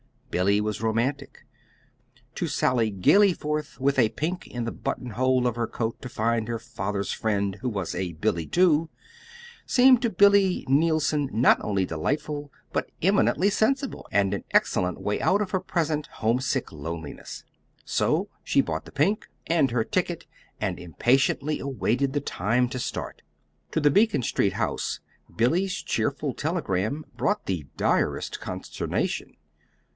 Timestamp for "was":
0.61-0.81, 7.69-7.93